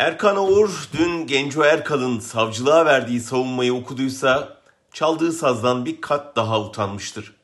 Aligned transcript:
Erkan 0.00 0.36
Oğur 0.36 0.88
dün 0.98 1.26
Genco 1.26 1.62
Erkal'ın 1.62 2.20
savcılığa 2.20 2.86
verdiği 2.86 3.20
savunmayı 3.20 3.74
okuduysa 3.74 4.58
çaldığı 4.92 5.32
sazdan 5.32 5.84
bir 5.84 6.00
kat 6.00 6.36
daha 6.36 6.60
utanmıştır. 6.60 7.34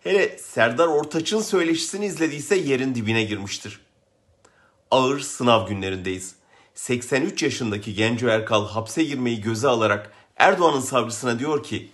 Hele 0.00 0.38
Serdar 0.38 0.86
Ortaç'ın 0.86 1.40
söyleşisini 1.40 2.06
izlediyse 2.06 2.56
yerin 2.56 2.94
dibine 2.94 3.24
girmiştir. 3.24 3.80
Ağır 4.90 5.20
sınav 5.20 5.68
günlerindeyiz. 5.68 6.34
83 6.74 7.42
yaşındaki 7.42 7.94
Genco 7.94 8.26
Erkal 8.26 8.68
hapse 8.68 9.04
girmeyi 9.04 9.40
göze 9.40 9.68
alarak 9.68 10.12
Erdoğan'ın 10.36 10.80
savcısına 10.80 11.38
diyor 11.38 11.62
ki 11.62 11.90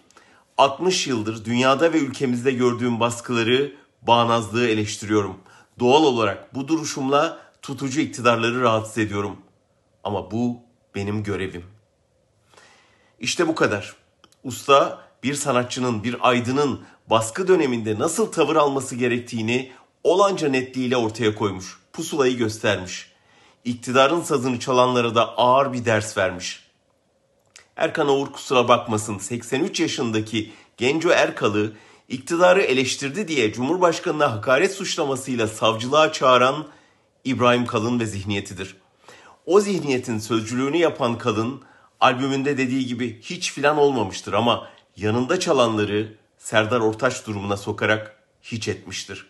60 0.58 1.06
yıldır 1.06 1.44
dünyada 1.44 1.92
ve 1.92 1.98
ülkemizde 1.98 2.52
gördüğüm 2.52 3.00
baskıları, 3.00 3.72
bağnazlığı 4.02 4.68
eleştiriyorum. 4.68 5.38
Doğal 5.78 6.04
olarak 6.04 6.54
bu 6.54 6.68
duruşumla 6.68 7.38
tutucu 7.62 8.00
iktidarları 8.00 8.60
rahatsız 8.60 8.98
ediyorum. 8.98 9.36
Ama 10.04 10.30
bu 10.30 10.60
benim 10.94 11.22
görevim. 11.22 11.64
İşte 13.20 13.48
bu 13.48 13.54
kadar. 13.54 13.96
Usta 14.44 15.00
bir 15.22 15.34
sanatçının, 15.34 16.04
bir 16.04 16.28
aydının 16.28 16.84
baskı 17.10 17.48
döneminde 17.48 17.98
nasıl 17.98 18.32
tavır 18.32 18.56
alması 18.56 18.96
gerektiğini 18.96 19.72
olanca 20.04 20.48
netliğiyle 20.48 20.96
ortaya 20.96 21.34
koymuş. 21.34 21.78
Pusulayı 21.92 22.36
göstermiş. 22.36 23.12
İktidarın 23.64 24.20
sazını 24.20 24.60
çalanlara 24.60 25.14
da 25.14 25.36
ağır 25.36 25.72
bir 25.72 25.84
ders 25.84 26.16
vermiş. 26.16 26.68
Erkan 27.76 28.08
Oğur 28.08 28.32
kusura 28.32 28.68
bakmasın 28.68 29.18
83 29.18 29.80
yaşındaki 29.80 30.52
Genco 30.76 31.10
Erkal'ı 31.10 31.72
iktidarı 32.08 32.62
eleştirdi 32.62 33.28
diye 33.28 33.52
Cumhurbaşkanı'na 33.52 34.32
hakaret 34.32 34.72
suçlamasıyla 34.72 35.48
savcılığa 35.48 36.12
çağıran 36.12 36.66
İbrahim 37.24 37.66
Kalın 37.66 38.00
ve 38.00 38.06
zihniyetidir. 38.06 38.76
O 39.46 39.60
zihniyetin 39.60 40.18
sözcülüğünü 40.18 40.76
yapan 40.76 41.18
Kalın 41.18 41.62
albümünde 42.00 42.58
dediği 42.58 42.86
gibi 42.86 43.20
hiç 43.22 43.52
filan 43.52 43.78
olmamıştır 43.78 44.32
ama 44.32 44.68
yanında 44.96 45.40
çalanları 45.40 46.16
Serdar 46.38 46.80
Ortaç 46.80 47.26
durumuna 47.26 47.56
sokarak 47.56 48.16
hiç 48.42 48.68
etmiştir. 48.68 49.26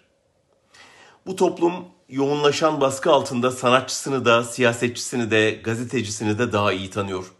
Bu 1.27 1.37
toplum 1.37 1.72
yoğunlaşan 2.09 2.81
baskı 2.81 3.12
altında 3.12 3.50
sanatçısını 3.50 4.25
da, 4.25 4.45
siyasetçisini 4.45 5.31
de, 5.31 5.50
gazetecisini 5.50 6.39
de 6.39 6.53
daha 6.53 6.72
iyi 6.72 6.91
tanıyor. 6.91 7.33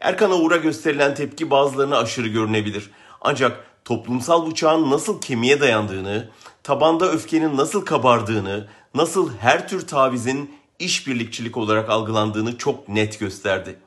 Erkan 0.00 0.30
Oğur'a 0.30 0.56
gösterilen 0.56 1.14
tepki 1.14 1.50
bazılarına 1.50 1.98
aşırı 1.98 2.28
görünebilir. 2.28 2.90
Ancak 3.20 3.64
toplumsal 3.84 4.50
bıçağın 4.50 4.90
nasıl 4.90 5.20
kemiğe 5.20 5.60
dayandığını, 5.60 6.30
tabanda 6.62 7.10
öfkenin 7.10 7.56
nasıl 7.56 7.84
kabardığını, 7.84 8.68
nasıl 8.94 9.30
her 9.38 9.68
tür 9.68 9.86
tavizin 9.86 10.59
işbirlikçilik 10.80 11.56
olarak 11.56 11.90
algılandığını 11.90 12.58
çok 12.58 12.88
net 12.88 13.20
gösterdi. 13.20 13.78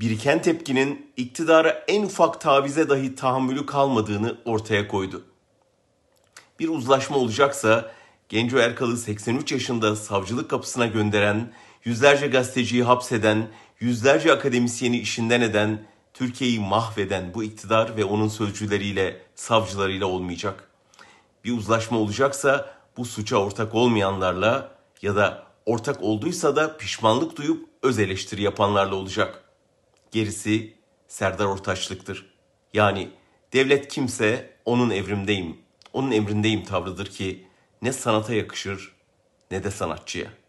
Biriken 0.00 0.42
tepkinin 0.42 1.12
iktidara 1.16 1.84
en 1.88 2.02
ufak 2.02 2.40
tavize 2.40 2.88
dahi 2.88 3.14
tahammülü 3.14 3.66
kalmadığını 3.66 4.36
ortaya 4.44 4.88
koydu. 4.88 5.22
Bir 6.58 6.68
uzlaşma 6.68 7.16
olacaksa 7.16 7.92
Genco 8.28 8.58
Erkal'ı 8.58 8.96
83 8.96 9.52
yaşında 9.52 9.96
savcılık 9.96 10.50
kapısına 10.50 10.86
gönderen, 10.86 11.52
yüzlerce 11.84 12.26
gazeteciyi 12.26 12.82
hapseden, 12.82 13.48
yüzlerce 13.80 14.32
akademisyeni 14.32 14.98
işinden 14.98 15.40
eden, 15.40 15.86
Türkiye'yi 16.14 16.60
mahveden 16.60 17.34
bu 17.34 17.44
iktidar 17.44 17.96
ve 17.96 18.04
onun 18.04 18.28
sözcüleriyle, 18.28 19.22
savcılarıyla 19.34 20.06
olmayacak. 20.06 20.70
Bir 21.44 21.52
uzlaşma 21.52 21.98
olacaksa 21.98 22.74
bu 22.96 23.04
suça 23.04 23.36
ortak 23.36 23.74
olmayanlarla 23.74 24.70
ya 25.02 25.16
da 25.16 25.49
ortak 25.70 26.02
olduysa 26.02 26.56
da 26.56 26.76
pişmanlık 26.76 27.36
duyup 27.36 27.68
öz 27.82 27.98
eleştiri 27.98 28.42
yapanlarla 28.42 28.94
olacak. 28.94 29.44
Gerisi 30.10 30.74
Serdar 31.08 31.44
Ortaçlıktır. 31.44 32.34
Yani 32.74 33.10
devlet 33.52 33.88
kimse 33.88 34.56
onun 34.64 34.90
evrimdeyim, 34.90 35.58
onun 35.92 36.10
emrindeyim 36.10 36.64
tavrıdır 36.64 37.06
ki 37.06 37.46
ne 37.82 37.92
sanata 37.92 38.34
yakışır 38.34 38.92
ne 39.50 39.64
de 39.64 39.70
sanatçıya. 39.70 40.39